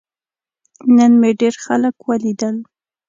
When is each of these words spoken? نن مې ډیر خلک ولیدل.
نن 0.95 1.11
مې 1.21 1.31
ډیر 1.39 1.53
خلک 1.65 1.95
ولیدل. 2.07 2.55